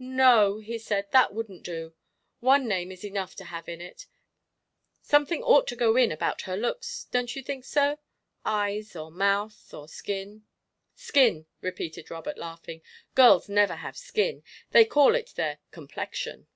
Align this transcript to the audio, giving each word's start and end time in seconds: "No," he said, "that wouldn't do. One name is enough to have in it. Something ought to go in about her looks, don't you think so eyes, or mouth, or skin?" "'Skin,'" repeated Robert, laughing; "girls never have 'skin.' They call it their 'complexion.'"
"No," 0.00 0.58
he 0.58 0.76
said, 0.76 1.08
"that 1.12 1.32
wouldn't 1.32 1.62
do. 1.62 1.94
One 2.40 2.66
name 2.66 2.90
is 2.90 3.04
enough 3.04 3.36
to 3.36 3.44
have 3.44 3.68
in 3.68 3.80
it. 3.80 4.08
Something 5.02 5.40
ought 5.44 5.68
to 5.68 5.76
go 5.76 5.94
in 5.96 6.10
about 6.10 6.40
her 6.40 6.56
looks, 6.56 7.04
don't 7.12 7.36
you 7.36 7.44
think 7.44 7.64
so 7.64 8.00
eyes, 8.44 8.96
or 8.96 9.12
mouth, 9.12 9.72
or 9.72 9.86
skin?" 9.86 10.42
"'Skin,'" 10.96 11.46
repeated 11.60 12.10
Robert, 12.10 12.38
laughing; 12.38 12.82
"girls 13.14 13.48
never 13.48 13.76
have 13.76 13.96
'skin.' 13.96 14.42
They 14.72 14.84
call 14.84 15.14
it 15.14 15.34
their 15.36 15.58
'complexion.'" 15.70 16.48